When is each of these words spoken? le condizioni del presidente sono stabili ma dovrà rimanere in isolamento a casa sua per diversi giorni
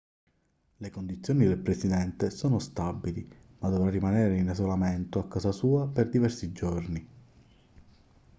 le 0.77 0.89
condizioni 0.89 1.45
del 1.45 1.59
presidente 1.59 2.31
sono 2.31 2.57
stabili 2.57 3.23
ma 3.59 3.69
dovrà 3.69 3.91
rimanere 3.91 4.35
in 4.35 4.49
isolamento 4.49 5.19
a 5.19 5.27
casa 5.27 5.51
sua 5.51 5.87
per 5.87 6.09
diversi 6.09 6.51
giorni 6.53 7.07